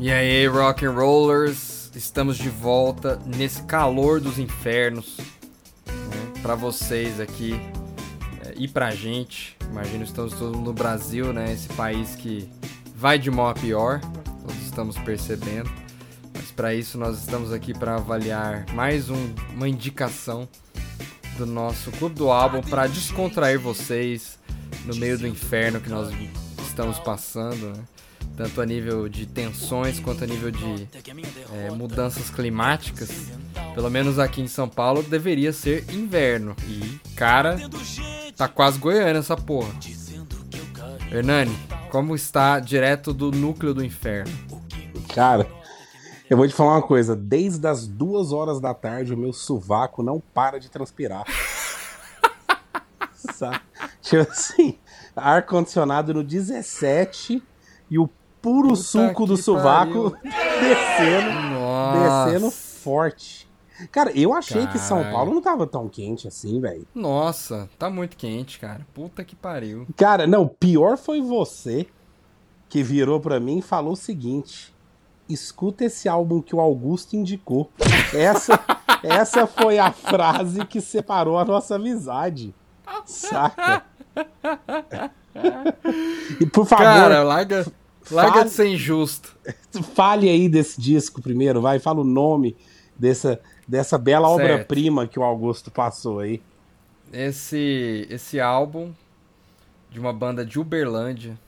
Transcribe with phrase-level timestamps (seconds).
[0.00, 5.16] E aí, rock and rollers, estamos de volta nesse calor dos infernos
[5.86, 7.54] né, para vocês aqui
[8.44, 9.56] é, e pra gente.
[9.70, 11.52] Imagino estamos todos no Brasil, né?
[11.52, 12.50] Esse país que
[12.96, 15.81] vai de mal a pior, todos estamos percebendo.
[16.56, 20.48] Para isso nós estamos aqui para avaliar mais um, uma indicação
[21.36, 24.38] do nosso clube do álbum para descontrair vocês
[24.84, 26.12] no meio do inferno que nós
[26.66, 27.82] estamos passando, né?
[28.36, 30.88] tanto a nível de tensões quanto a nível de
[31.54, 33.10] é, mudanças climáticas.
[33.74, 36.54] Pelo menos aqui em São Paulo deveria ser inverno.
[36.66, 37.56] E, cara,
[38.36, 39.72] tá quase Goiânia essa porra.
[41.10, 41.56] Hernani,
[41.90, 44.32] como está direto do núcleo do inferno?
[45.14, 45.46] Cara,
[46.32, 47.14] eu vou te falar uma coisa.
[47.14, 51.24] Desde as duas horas da tarde, o meu sovaco não para de transpirar.
[53.12, 53.60] Sabe?
[54.00, 54.78] Tipo assim,
[55.14, 57.42] ar-condicionado no 17
[57.90, 58.08] e o
[58.40, 62.24] puro Puta suco do sovaco descendo, Nossa.
[62.24, 63.46] descendo forte.
[63.90, 64.72] Cara, eu achei Caralho.
[64.72, 66.86] que São Paulo não tava tão quente assim, velho.
[66.94, 68.86] Nossa, tá muito quente, cara.
[68.94, 69.86] Puta que pariu.
[69.98, 71.86] Cara, não, pior foi você
[72.70, 74.71] que virou para mim e falou o seguinte:
[75.32, 77.70] escuta esse álbum que o Augusto indicou.
[78.14, 78.58] Essa,
[79.02, 82.54] essa foi a frase que separou a nossa amizade.
[83.04, 83.84] Saca?
[86.40, 86.84] E por favor.
[86.84, 87.66] Cara, larga.
[88.10, 89.36] Larga fale, de ser injusto.
[89.94, 91.78] Fale aí desse disco primeiro, vai.
[91.78, 92.56] Fala o nome
[92.96, 96.42] dessa, dessa bela obra-prima que o Augusto passou aí.
[97.12, 98.92] Esse, esse álbum
[99.90, 101.38] de uma banda de Uberlândia.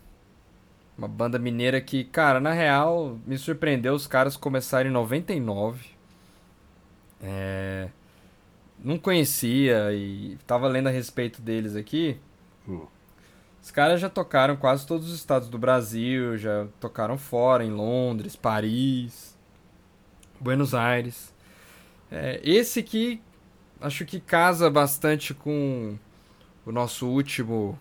[0.97, 5.87] Uma banda mineira que, cara, na real, me surpreendeu os caras começarem em 99.
[7.21, 7.89] É,
[8.79, 12.19] não conhecia e tava lendo a respeito deles aqui.
[12.69, 12.87] Hum.
[13.63, 18.37] Os caras já tocaram quase todos os estados do Brasil, já tocaram fora, em Londres,
[18.37, 19.37] Paris,
[20.39, 21.33] Buenos Aires.
[22.11, 23.23] É, esse aqui
[23.81, 25.99] acho que casa bastante com
[26.65, 27.79] o nosso último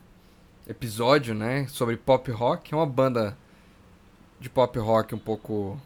[0.68, 1.68] episódio, né?
[1.68, 2.74] Sobre pop rock.
[2.74, 3.38] É uma banda
[4.40, 5.80] de pop rock um pouco.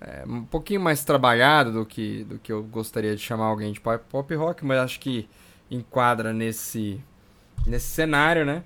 [0.00, 3.80] É, um pouquinho mais trabalhada do que, do que eu gostaria de chamar alguém de
[3.80, 5.28] pop, rock, mas acho que
[5.70, 7.00] enquadra nesse,
[7.66, 8.64] nesse cenário, né?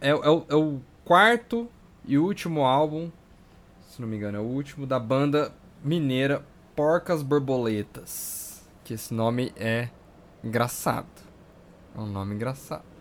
[0.00, 1.68] é, é, é o quarto
[2.04, 3.10] e último álbum,
[3.88, 6.44] se não me engano, é o último da banda mineira
[6.76, 8.64] Porcas Borboletas.
[8.84, 9.88] Que esse nome é
[10.42, 11.06] engraçado.
[11.96, 12.93] É um nome engraçado.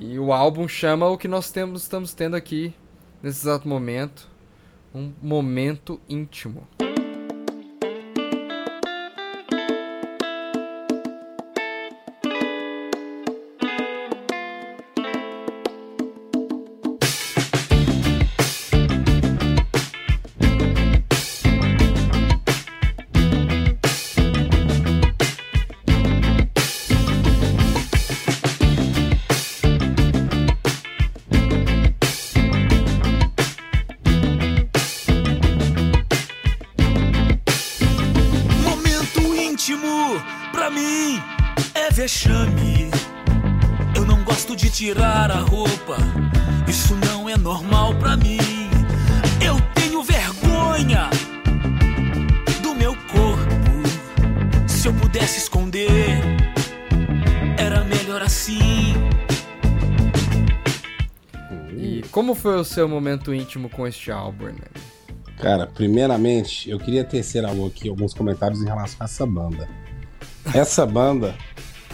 [0.00, 2.74] E, o álbum chama o que nós temos, estamos tendo aqui
[3.22, 4.28] nesse exato momento.
[4.94, 6.66] Um momento íntimo.
[62.34, 64.66] Foi o seu momento íntimo com este álbum, né?
[65.38, 69.68] Cara, primeiramente, eu queria tecer algo aqui, alguns comentários em relação a essa banda.
[70.54, 71.34] Essa banda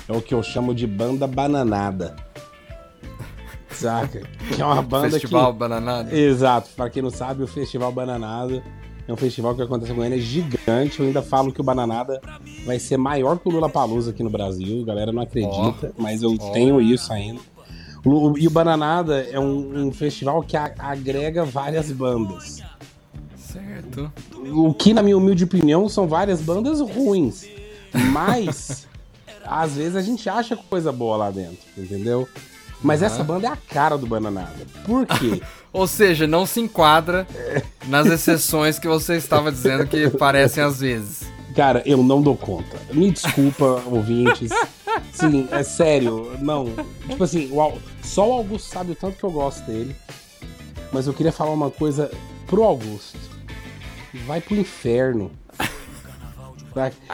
[0.09, 2.17] é o que eu chamo de banda bananada.
[3.71, 4.23] Saca?
[4.55, 5.59] Que é uma banda Festival que...
[5.59, 6.17] Bananada?
[6.17, 6.71] Exato.
[6.75, 8.63] Pra quem não sabe, o Festival Bananada
[9.07, 10.99] é um festival que acontece com ele, é gigante.
[10.99, 12.21] Eu ainda falo que o Bananada
[12.65, 14.83] vai ser maior que o Lula Palusa aqui no Brasil.
[14.83, 16.53] A galera não acredita, oh, mas eu oh.
[16.53, 17.41] tenho isso ainda.
[18.39, 22.63] E o Bananada é um, um festival que a, agrega várias bandas.
[23.37, 24.13] Certo.
[24.55, 27.47] O que, na minha humilde opinião, são várias bandas ruins.
[28.13, 28.87] Mas,
[29.45, 32.29] às vezes, a gente acha coisa boa lá dentro, entendeu?
[32.83, 33.07] Mas uhum.
[33.07, 34.67] essa banda é a cara do Bananada.
[34.85, 35.43] Por quê?
[35.73, 37.27] Ou seja, não se enquadra
[37.89, 41.27] nas exceções que você estava dizendo que parecem às vezes.
[41.55, 42.79] Cara, eu não dou conta.
[42.93, 44.51] Me desculpa, ouvintes.
[45.13, 46.37] Sim, é sério.
[46.41, 46.67] Não.
[47.09, 49.95] Tipo assim, o, só o Augusto sabe o tanto que eu gosto dele.
[50.93, 52.11] Mas eu queria falar uma coisa
[52.47, 53.19] pro Augusto.
[54.27, 55.31] Vai pro inferno.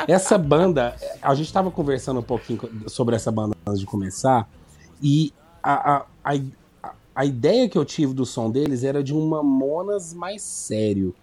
[0.08, 4.48] Essa banda, a gente tava conversando um pouquinho sobre essa banda antes de começar,
[5.00, 5.32] e
[5.62, 10.12] a, a, a, a ideia que eu tive do som deles era de um Mamonas
[10.12, 11.14] mais sério.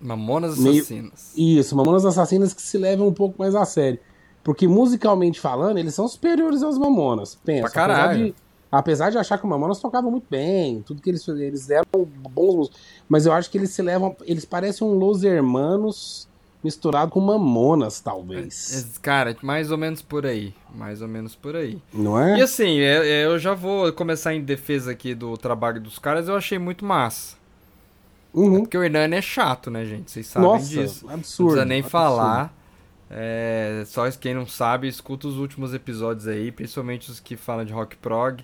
[0.00, 1.32] Mamonas Assassinas.
[1.36, 3.98] Meio, isso, Mamonas Assassinas que se levam um pouco mais a sério.
[4.42, 7.38] Porque musicalmente falando, eles são superiores aos Mamonas.
[7.44, 7.62] Pensa.
[7.62, 8.02] Pra caralho.
[8.02, 8.34] Apesar de,
[8.70, 11.84] apesar de achar que o Mamonas tocava muito bem, tudo que eles eles eram
[12.30, 12.70] bons.
[13.08, 14.16] Mas eu acho que eles se levam.
[14.24, 16.28] Eles parecem um Los Hermanos
[16.62, 18.98] misturado com Mamonas, talvez.
[19.02, 20.54] Cara, mais ou menos por aí.
[20.74, 21.80] Mais ou menos por aí.
[21.92, 22.38] Não é?
[22.38, 26.58] E assim, eu já vou começar em defesa aqui do trabalho dos caras, eu achei
[26.58, 27.36] muito massa.
[28.32, 28.58] Uhum.
[28.58, 30.10] É porque o Hernani é chato, né, gente?
[30.10, 31.06] Vocês sabem Nossa, disso.
[31.08, 31.10] absurdo.
[31.10, 31.90] Não precisa nem absurdo.
[31.90, 32.54] falar.
[33.12, 37.72] É, só quem não sabe, escuta os últimos episódios aí, principalmente os que falam de
[37.72, 38.42] rock prog.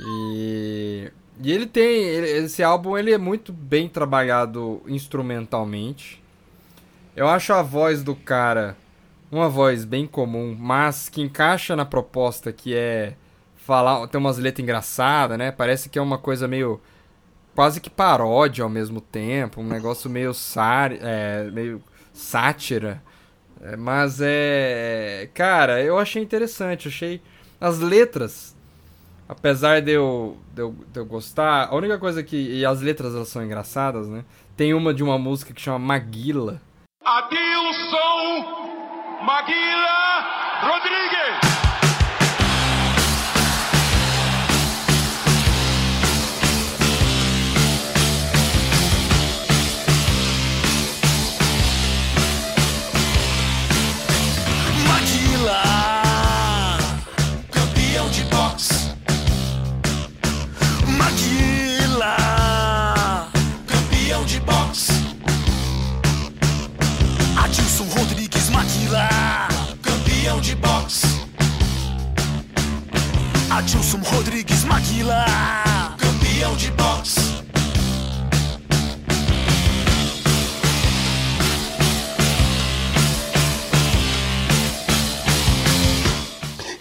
[0.00, 1.10] E,
[1.42, 2.04] e ele tem.
[2.04, 6.22] ele- esse álbum ele é muito bem trabalhado instrumentalmente.
[7.14, 8.76] Eu acho a voz do cara
[9.30, 13.14] uma voz bem comum, mas que encaixa na proposta que é
[13.56, 14.06] falar.
[14.08, 15.50] Tem umas letras engraçadas, né?
[15.52, 16.80] Parece que é uma coisa meio.
[17.54, 23.02] quase que paródia ao mesmo tempo, um negócio meio, sár, é, meio sátira.
[23.60, 25.28] É, mas é.
[25.34, 26.88] Cara, eu achei interessante.
[26.88, 27.20] Achei.
[27.60, 28.54] As letras,
[29.28, 32.36] apesar de eu, de eu, de eu gostar, a única coisa que.
[32.36, 34.24] E as letras elas são engraçadas, né?
[34.56, 36.60] Tem uma de uma música que chama Maguila.
[37.04, 38.66] Adilson
[39.22, 40.24] Maguila
[40.62, 41.55] Rodrigues.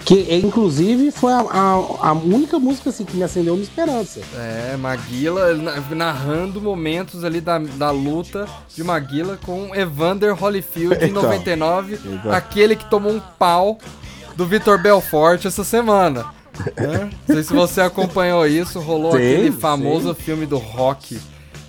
[0.06, 4.20] Que inclusive foi a, a, a única música assim, que me acendeu uma esperança.
[4.36, 11.10] É, Maguila na- narrando momentos ali da, da luta de Maguila com Evander Holyfield em
[11.10, 12.32] Então, 99, então.
[12.32, 13.80] aquele que tomou um pau
[14.36, 16.26] do Vitor Belfort essa semana.
[16.78, 17.10] né?
[17.28, 20.22] Não sei se você acompanhou isso, rolou Sim, aquele famoso sim.
[20.22, 21.20] filme do rock.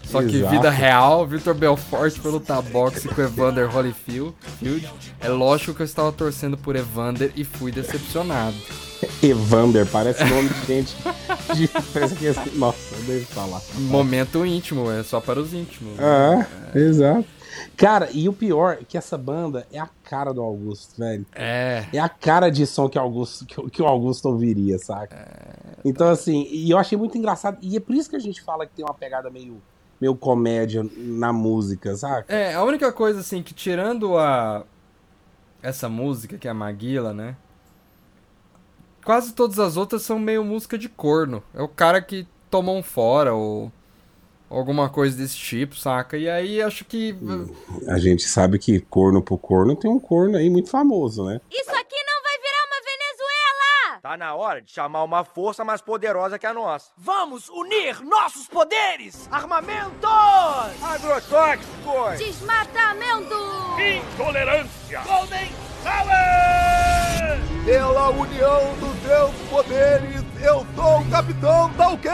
[0.06, 0.54] Só que Exato.
[0.54, 4.34] vida real, Vitor Belfort foi lutar boxe com Evander Holyfield.
[5.20, 8.56] É lógico que eu estava torcendo por Evander e fui decepcionado.
[9.22, 10.96] Evander, parece nome de gente.
[11.54, 13.60] De, parece que é assim, nossa, deixa eu falar.
[13.74, 15.98] Momento íntimo, é só para os íntimos.
[15.98, 17.26] Ah, exato.
[17.76, 21.26] Cara, e o pior é que essa banda é a cara do Augusto, velho.
[21.34, 21.84] É.
[21.92, 25.16] É a cara de som que Augusto, que, que o Augusto ouviria, saca?
[25.84, 27.58] Então, assim, e eu achei muito engraçado.
[27.60, 29.60] E é por isso que a gente fala que tem uma pegada meio,
[30.00, 32.32] meio comédia na música, saca?
[32.32, 34.64] É, a única coisa assim que tirando a
[35.62, 37.36] essa música que é a Maguila, né?
[39.04, 41.42] Quase todas as outras são meio música de corno.
[41.54, 43.70] É o cara que tomou um fora ou
[44.48, 46.16] alguma coisa desse tipo, saca?
[46.16, 47.16] E aí acho que
[47.88, 51.40] A gente sabe que corno pro corno tem um corno aí muito famoso, né?
[51.50, 53.95] Isso aqui não vai virar uma Venezuela!
[54.06, 56.92] Tá na hora de chamar uma força mais poderosa que a nossa.
[56.96, 59.28] Vamos unir nossos poderes!
[59.32, 60.08] Armamentos!
[60.80, 62.16] Agrotóxicos!
[62.16, 63.34] Desmatamento!
[64.14, 65.00] Intolerância.
[65.00, 65.50] Golden
[65.82, 67.64] Power!
[67.64, 72.10] Pela união dos seus poderes, eu sou o capitão, tá ok?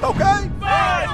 [0.00, 0.24] Tá ok?
[0.58, 1.06] Vai,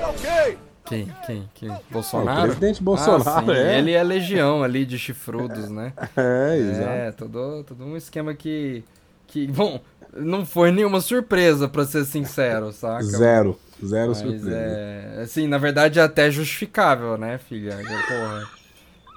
[0.00, 0.65] Tá ok?
[0.86, 1.70] Quem, quem, quem?
[1.70, 2.42] O Bolsonaro?
[2.48, 3.78] presidente Bolsonaro, Ah, sim, é.
[3.78, 5.92] Ele é legião ali de chifrudos, né?
[6.16, 6.88] É, exato.
[6.90, 8.82] É, todo, todo um esquema que
[9.26, 9.80] que bom,
[10.14, 13.02] não foi nenhuma surpresa pra ser sincero, saca?
[13.04, 13.58] Zero.
[13.84, 14.50] Zero Mas surpresa.
[14.54, 15.20] é.
[15.22, 17.76] Assim, na verdade é até justificável, né, filha?
[17.76, 18.48] Porra.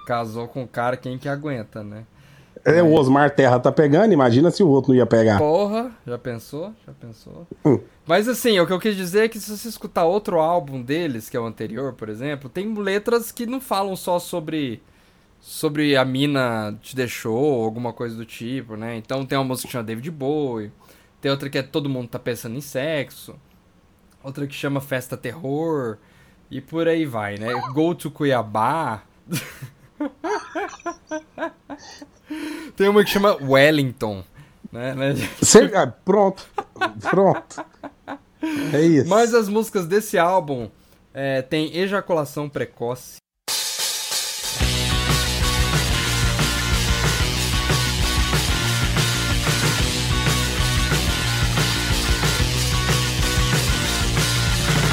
[0.06, 2.04] Casou com um cara, quem que aguenta, né?
[2.64, 5.38] É, o Osmar Terra tá pegando, imagina se o outro não ia pegar.
[5.38, 6.74] Porra, já pensou?
[6.86, 7.46] Já pensou?
[7.64, 7.80] Hum.
[8.06, 11.28] Mas assim, o que eu quis dizer é que se você escutar outro álbum deles,
[11.28, 14.82] que é o anterior, por exemplo, tem letras que não falam só sobre
[15.40, 18.96] sobre a mina te deixou, ou alguma coisa do tipo, né?
[18.96, 20.70] Então tem uma música que chama David Bowie,
[21.20, 23.36] tem outra que é Todo Mundo Tá Pensando em Sexo,
[24.22, 25.96] outra que chama Festa Terror,
[26.50, 27.54] e por aí vai, né?
[27.72, 29.02] Go to Cuiabá.
[32.76, 34.24] Tem uma que chama Wellington.
[34.72, 34.94] Né?
[34.94, 35.14] né?
[35.74, 36.46] Ah, pronto,
[37.10, 37.64] pronto.
[38.72, 39.08] É isso.
[39.08, 40.70] Mas as músicas desse álbum
[41.12, 43.16] é, tem Ejaculação Precoce.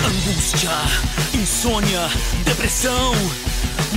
[0.06, 0.72] Angústia,
[1.34, 2.02] insônia,
[2.44, 3.14] depressão,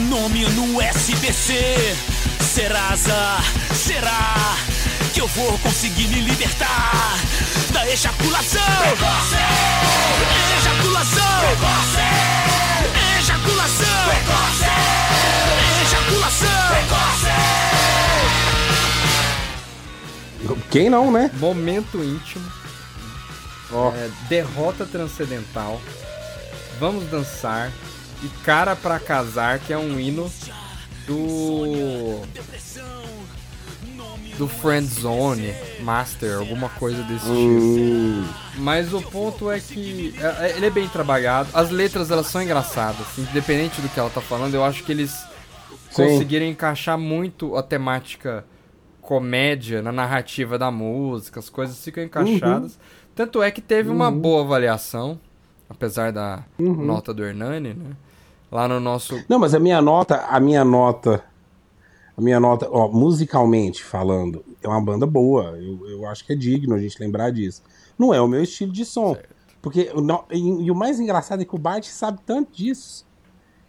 [0.09, 2.19] nome no SBC
[2.52, 3.38] Serasa,
[3.73, 4.57] será
[5.14, 7.16] que eu vou conseguir me libertar
[7.73, 8.61] da ejaculação?
[10.59, 11.23] Ejaculação!
[13.21, 13.87] Ejaculação!
[15.87, 16.50] Ejaculação!
[20.73, 21.30] Quem não, né?
[21.35, 22.50] Momento íntimo.
[23.71, 23.92] Ó.
[23.92, 25.80] É, derrota transcendental.
[26.80, 27.71] Vamos dançar.
[28.25, 30.28] E cara pra casar, que é um hino
[31.10, 32.22] do.
[34.38, 35.52] Do Friendzone
[35.82, 37.34] Master, alguma coisa desse tipo.
[37.34, 38.24] Hum,
[38.56, 41.50] Mas o ponto é que é, é, ele é bem trabalhado.
[41.52, 44.54] As letras elas são engraçadas, independente do que ela tá falando.
[44.54, 45.10] Eu acho que eles
[45.90, 46.04] Sim.
[46.04, 48.46] conseguiram encaixar muito a temática
[49.02, 52.78] comédia na narrativa da música, as coisas ficam encaixadas.
[53.14, 55.20] Tanto é que teve uma boa avaliação,
[55.68, 57.90] apesar da nota do Hernani, né?
[58.50, 59.23] Lá no nosso.
[59.28, 61.23] Não, mas a minha nota, a minha nota,
[62.16, 65.57] a minha nota, ó, musicalmente falando, é uma banda boa.
[65.59, 67.62] Eu, eu acho que é digno a gente lembrar disso.
[67.99, 69.16] Não é o meu estilo de som.
[69.62, 73.07] Porque, o no- e, e o mais engraçado é que o Bart sabe tanto disso.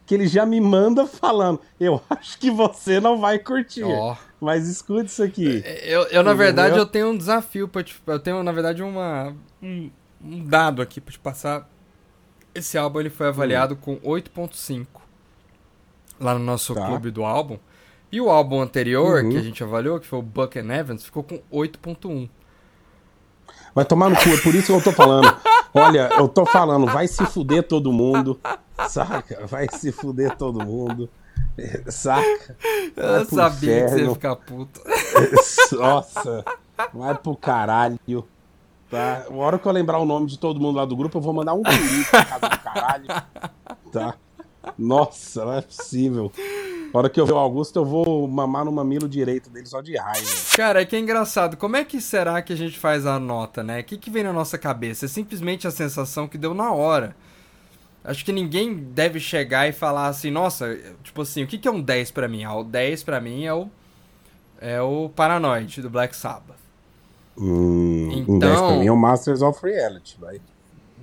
[0.05, 3.83] Que ele já me manda falando, eu acho que você não vai curtir.
[3.83, 4.15] Ó.
[4.41, 5.63] Mas escute isso aqui.
[5.85, 7.95] Eu, eu na verdade, eu tenho um desafio pra te.
[8.07, 9.89] Eu tenho, na verdade, uma, um,
[10.23, 11.69] um dado aqui pra te passar.
[12.53, 14.85] Esse álbum ele foi avaliado com 8.5
[16.19, 16.85] lá no nosso Tá.
[16.85, 17.57] clube do álbum.
[18.11, 19.29] E o álbum anterior, Uhum.
[19.31, 22.29] que a gente avaliou, que foi o Buck and Evans, ficou com 8.1.
[23.73, 25.33] Vai tomar no cu, é por isso que eu tô falando.
[25.73, 28.37] Olha, eu tô falando, vai se fuder todo mundo.
[28.89, 29.45] Saca?
[29.47, 31.09] Vai se fuder todo mundo.
[31.87, 32.57] Saca?
[32.95, 34.13] Vai Eu sabia que você ia inferno.
[34.15, 34.81] ficar puto.
[35.71, 36.43] Nossa,
[36.93, 37.97] vai pro caralho.
[38.91, 39.25] Tá?
[39.29, 41.33] A hora que eu lembrar o nome de todo mundo lá do grupo, eu vou
[41.33, 43.05] mandar um pedido pra casa do caralho.
[43.89, 44.15] Tá?
[44.77, 46.31] Nossa, não é possível.
[46.93, 49.79] A hora que eu ver o Augusto, eu vou mamar no mamilo direito dele só
[49.79, 50.27] de raiva.
[50.57, 51.55] Cara, é que é engraçado.
[51.55, 53.79] Como é que será que a gente faz a nota, né?
[53.79, 55.05] O que, que vem na nossa cabeça?
[55.05, 57.15] É simplesmente a sensação que deu na hora.
[58.03, 61.71] Acho que ninguém deve chegar e falar assim, nossa, tipo assim, o que, que é
[61.71, 62.43] um 10 pra mim?
[62.43, 63.69] Ah, o 10 pra mim é o.
[64.59, 66.60] É o Paranoid do Black Sabbath.
[67.41, 70.39] Um Então- 10 pra mim é o Masters of Reality, vai.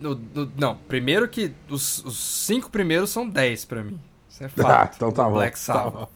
[0.01, 3.99] No- no- não, primeiro que os, os cinco primeiros são 10 pra mim.
[4.31, 4.95] Isso é Ah, fato.
[4.97, 6.09] então tá bom, Black tá Sabbath.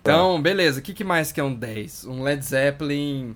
[0.00, 0.80] Então, beleza.
[0.80, 2.04] O que, que mais que é um 10?
[2.04, 3.34] Um Led Zeppelin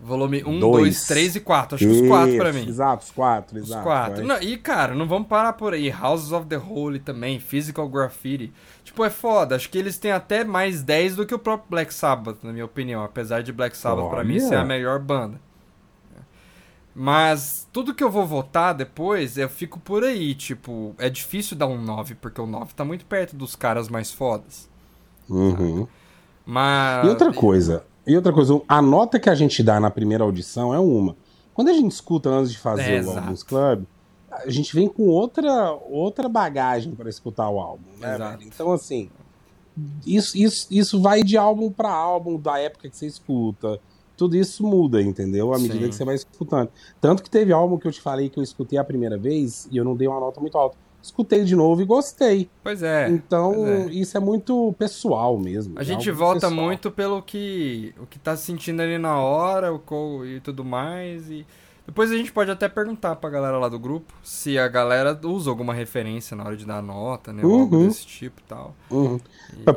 [0.00, 0.82] volume 1, Dois.
[0.82, 1.74] 2, 3 e 4.
[1.76, 2.68] Acho que os 4 pra mim.
[2.68, 3.82] Exato, os 4, Os exato.
[3.82, 4.16] quatro.
[4.16, 4.24] vai.
[4.26, 5.90] Não, e, cara, não vamos parar por aí.
[5.92, 8.52] Houses of the Holy também, Physical Graffiti.
[8.84, 9.56] Tipo, é foda.
[9.56, 12.64] Acho que eles têm até mais 10 do que o próprio Black Sabbath, na minha
[12.64, 13.02] opinião.
[13.02, 14.48] Apesar de Black Sabbath, pra mim, Olha.
[14.48, 15.40] ser a melhor banda.
[16.94, 20.34] Mas tudo que eu vou votar depois, eu fico por aí.
[20.34, 24.10] Tipo, é difícil dar um 9, porque o 9 tá muito perto dos caras mais
[24.10, 24.68] fodas.
[25.28, 25.86] Uhum.
[26.46, 27.04] Mas.
[27.04, 30.72] E outra coisa, e outra coisa, a nota que a gente dá na primeira audição
[30.72, 31.16] é uma.
[31.54, 33.18] Quando a gente escuta antes de fazer É, o exato.
[33.18, 33.84] Albums Club,
[34.30, 38.38] a gente vem com outra, outra bagagem para escutar o álbum, né?
[38.42, 39.10] Então, assim,
[40.06, 43.80] isso, isso, isso vai de álbum para álbum, da época que você escuta.
[44.16, 45.52] Tudo isso muda, entendeu?
[45.52, 45.88] À medida Sim.
[45.90, 46.70] que você vai escutando.
[47.00, 49.76] Tanto que teve álbum que eu te falei que eu escutei a primeira vez e
[49.76, 50.76] eu não dei uma nota muito alta.
[51.06, 52.50] Escutei de novo e gostei.
[52.62, 53.08] Pois é.
[53.08, 53.90] então, pois é.
[53.92, 55.78] isso é muito pessoal mesmo.
[55.78, 56.52] A é gente vota pessoal.
[56.52, 61.46] muito pelo que o que tá sentindo ali na hora, o e tudo mais e
[61.86, 65.48] depois a gente pode até perguntar pra galera lá do grupo se a galera usa
[65.48, 67.86] alguma referência na hora de dar nota, né, ou algo Uhum.
[67.86, 68.74] desse tipo e tal.
[68.90, 69.20] Uhum.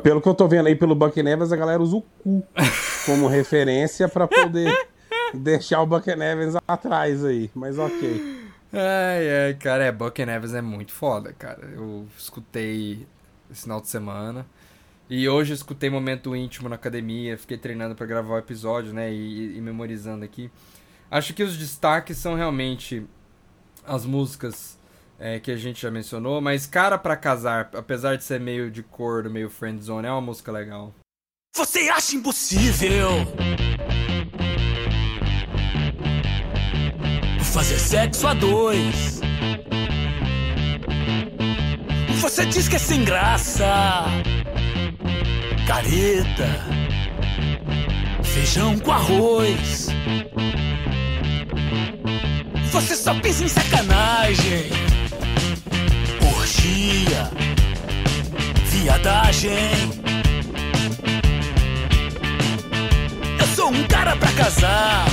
[0.02, 2.42] Pelo que eu tô vendo aí pelo Buck Nevers, a galera usa o cu
[3.06, 4.76] como referência pra poder
[5.32, 7.48] deixar o Buck Nevers atrás aí.
[7.54, 8.39] Mas ok.
[8.72, 11.66] Ai, ai, cara, é, Buck Neves é muito foda, cara.
[11.74, 13.06] Eu escutei
[13.50, 14.46] esse final de semana.
[15.08, 19.12] E hoje eu escutei momento íntimo na academia, fiquei treinando pra gravar o episódio, né,
[19.12, 20.48] e, e memorizando aqui.
[21.10, 23.04] Acho que os destaques são realmente
[23.84, 24.78] as músicas
[25.18, 28.84] é, que a gente já mencionou, mas Cara pra Casar, apesar de ser meio de
[28.84, 30.94] corno, meio friendzone, é uma música legal.
[31.56, 33.26] Você acha impossível
[37.50, 39.20] fazer sexo a dois?
[42.20, 44.04] Você diz que é sem graça,
[45.66, 46.48] careta,
[48.22, 49.88] feijão com arroz.
[52.70, 54.70] Você só pensa em sacanagem,
[56.36, 57.30] orgia,
[58.66, 59.50] viadagem.
[63.40, 65.04] Eu sou um cara pra casar,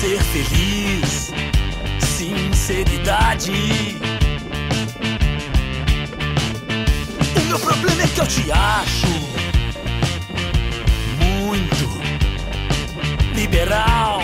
[0.00, 1.30] ser feliz,
[2.00, 3.52] sinceridade.
[7.46, 9.08] meu problema é que eu te acho
[11.18, 12.00] muito
[13.34, 14.22] liberal.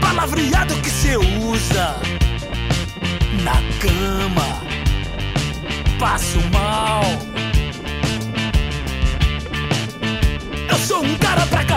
[0.00, 2.00] Palavreado que você usa
[3.42, 4.62] na cama,
[5.98, 6.59] passo mal.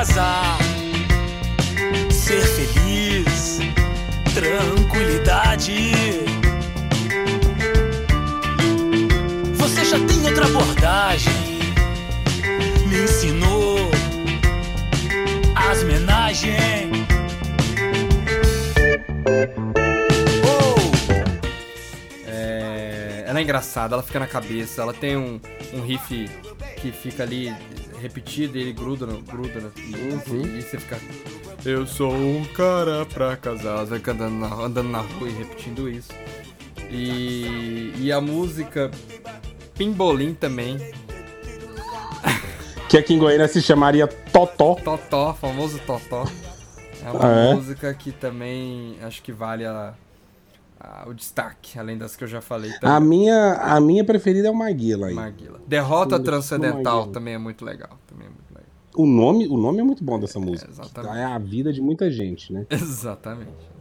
[0.03, 0.57] Casar,
[2.11, 3.59] ser feliz,
[4.33, 5.93] tranquilidade.
[9.55, 11.33] Você já tem outra abordagem,
[12.85, 13.89] me ensinou
[15.55, 16.57] as homenagens.
[22.27, 25.39] É, ela é engraçada, ela fica na cabeça, ela tem um,
[25.73, 26.29] um riff
[26.81, 27.55] que fica ali
[28.03, 30.99] repetido e ele gruda, no, gruda no, e, e você fica.
[31.65, 33.85] Eu sou um cara pra casar.
[33.85, 36.09] Você fica andando na, andando na rua e repetindo isso.
[36.91, 38.91] E, e a música
[39.75, 40.77] Pimbolim também.
[42.89, 44.75] Que aqui em Goiânia se chamaria Totó.
[44.75, 46.25] Totó, famoso Totó.
[47.03, 47.53] É uma Ah, é?
[47.55, 49.93] música que também acho que vale a-
[50.83, 53.09] a- o destaque, além das que eu já falei A também.
[53.09, 55.13] minha, a minha preferida é o Maguila aí.
[55.15, 55.59] Maguila.
[55.67, 57.97] Derrota Transcendental também é muito legal.
[58.07, 58.69] Também é muito legal.
[58.95, 60.69] O nome, o nome é muito bom dessa música.
[60.69, 61.17] exatamente.
[61.17, 62.65] É a vida de muita gente, né?
[62.69, 63.73] Exatamente.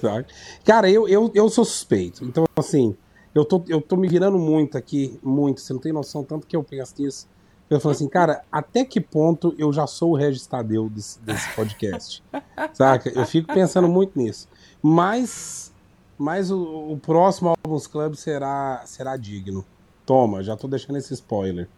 [0.00, 0.26] Sabe?
[0.64, 2.24] Cara, eu, eu, eu sou suspeito.
[2.24, 2.94] Então, assim,
[3.34, 5.60] eu tô, eu tô me virando muito aqui, muito.
[5.60, 7.28] Você não tem noção tanto que eu penso nisso.
[7.70, 11.48] Eu falo assim, cara, até que ponto eu já sou o Regis Tadeu desse, desse
[11.54, 12.22] podcast?
[12.72, 13.10] Saca?
[13.10, 14.48] Eu fico pensando muito nisso.
[14.82, 15.72] Mas,
[16.18, 19.64] mas o, o próximo Albums Club será, será digno.
[20.04, 21.68] Toma, já tô deixando esse spoiler.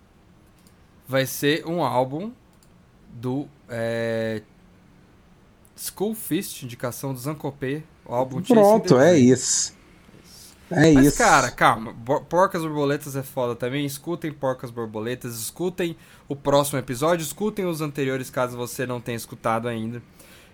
[1.06, 2.32] Vai ser um álbum
[3.12, 4.42] do é,
[5.76, 9.78] School Fist, indicação do Zancopé, o álbum Pronto, é isso.
[10.70, 11.18] É Mas, isso.
[11.18, 11.92] cara, calma.
[12.28, 13.84] Porcas Borboletas é foda também.
[13.84, 15.34] Escutem Porcas Borboletas.
[15.34, 15.96] Escutem
[16.28, 17.24] o próximo episódio.
[17.24, 20.00] Escutem os anteriores, caso você não tenha escutado ainda.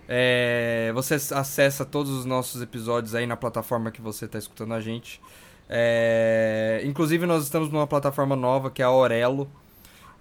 [0.07, 4.79] É, você acessa todos os nossos episódios aí na plataforma que você está escutando a
[4.79, 5.19] gente.
[5.69, 9.49] É, inclusive, nós estamos numa plataforma nova que é a Orelo.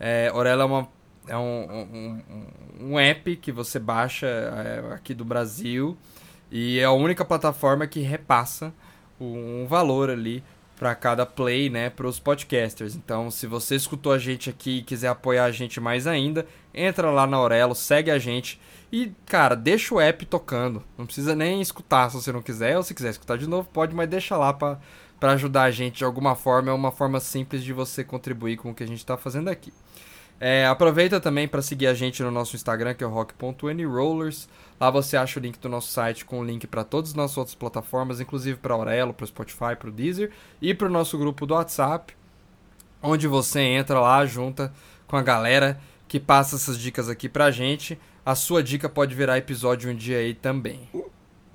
[0.01, 0.89] É, Orelo é, uma,
[1.29, 2.21] é um,
[2.81, 5.97] um, um- app que você baixa é, aqui do Brasil.
[6.51, 8.73] E é a única plataforma que repassa
[9.21, 10.43] um valor ali
[10.77, 12.95] para cada play, né, para os podcasters.
[12.95, 17.11] Então, se você escutou a gente aqui e quiser apoiar a gente mais ainda, entra
[17.11, 18.61] lá na Aurelo, segue a gente
[18.93, 20.83] e, cara, deixa o app tocando.
[20.97, 23.95] Não precisa nem escutar se você não quiser, ou se quiser escutar de novo, pode,
[23.95, 24.79] mas deixa lá para
[25.33, 28.75] ajudar a gente de alguma forma, é uma forma simples de você contribuir com o
[28.75, 29.73] que a gente está fazendo aqui.
[30.39, 34.49] É, aproveita também para seguir a gente no nosso Instagram, que é o rock.anyrollers.
[34.79, 37.39] Lá você acha o link do nosso site com o link para todas as nossas
[37.39, 41.47] outras plataformas, inclusive para Aurelo, para Spotify, para o Deezer e para o nosso grupo
[41.47, 42.15] do WhatsApp,
[43.03, 44.73] onde você entra lá, junta
[45.07, 47.99] com a galera que passa essas dicas aqui pra gente.
[48.25, 50.89] A sua dica pode virar episódio um dia aí também.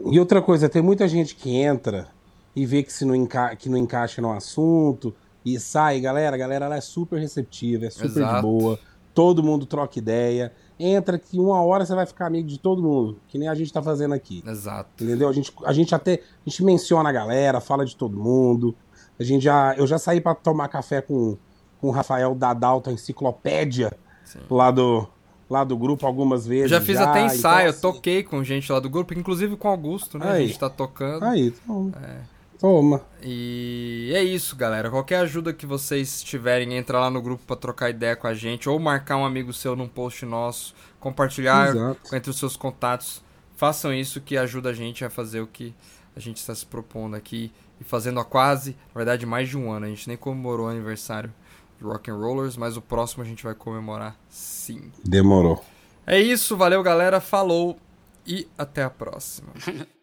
[0.04, 2.08] E outra coisa, tem muita gente que entra
[2.56, 5.14] e vê que, se não, enca que não encaixa no assunto
[5.46, 8.36] e sai, galera, a galera ela é super receptiva, é super Exato.
[8.36, 8.80] de boa,
[9.14, 10.52] todo mundo troca ideia.
[10.80, 13.72] Entra que uma hora você vai ficar amigo de todo mundo, que nem a gente
[13.72, 14.44] tá fazendo aqui.
[14.48, 15.04] Exato.
[15.04, 15.30] Entendeu?
[15.30, 18.76] A gente, a gente até a gente menciona a galera, fala de todo mundo.
[19.20, 21.38] A gente já, eu já saí pra tomar café com,
[21.80, 23.92] com o Rafael da Dalton Enciclopédia
[24.26, 24.40] Sim.
[24.50, 25.08] lá do,
[25.48, 26.72] lá do grupo algumas Eu vezes.
[26.72, 29.68] já fiz até então, ensaio, eu assim, toquei com gente lá do grupo, inclusive com
[29.68, 30.26] o Augusto, né?
[30.28, 30.48] A Aí.
[30.48, 31.24] gente tá tocando.
[31.26, 31.92] Aí, toma.
[32.04, 32.22] É.
[32.62, 33.02] Toma.
[33.24, 34.92] E é isso, galera.
[34.92, 38.70] Qualquer ajuda que vocês tiverem, entra lá no grupo pra trocar ideia com a gente,
[38.70, 42.16] ou marcar um amigo seu num post nosso, compartilhar Exato.
[42.16, 43.24] entre os seus contatos.
[43.56, 45.74] Façam isso que ajuda a gente a fazer o que
[46.16, 49.72] a gente está se propondo aqui e fazendo há quase, na verdade, mais de um
[49.72, 49.88] ano.
[49.88, 51.34] A gente nem comemorou o aniversário
[51.80, 54.92] de Rock and Rollers, mas o próximo a gente vai comemorar sim.
[55.04, 55.66] Demorou.
[56.06, 57.20] É isso, valeu, galera.
[57.20, 57.80] Falou
[58.26, 59.50] e até a próxima.